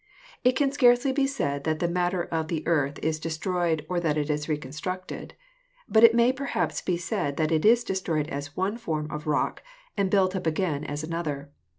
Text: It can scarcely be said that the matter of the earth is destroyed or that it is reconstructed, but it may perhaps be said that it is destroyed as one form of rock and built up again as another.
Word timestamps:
It 0.43 0.53
can 0.53 0.71
scarcely 0.71 1.11
be 1.11 1.27
said 1.27 1.63
that 1.63 1.77
the 1.77 1.87
matter 1.87 2.23
of 2.23 2.47
the 2.47 2.65
earth 2.65 2.97
is 3.03 3.19
destroyed 3.19 3.85
or 3.87 3.99
that 3.99 4.17
it 4.17 4.31
is 4.31 4.49
reconstructed, 4.49 5.35
but 5.87 6.03
it 6.03 6.15
may 6.15 6.33
perhaps 6.33 6.81
be 6.81 6.97
said 6.97 7.37
that 7.37 7.51
it 7.51 7.65
is 7.65 7.83
destroyed 7.83 8.27
as 8.29 8.57
one 8.57 8.77
form 8.77 9.11
of 9.11 9.27
rock 9.27 9.61
and 9.95 10.09
built 10.09 10.35
up 10.35 10.47
again 10.47 10.83
as 10.83 11.03
another. 11.03 11.51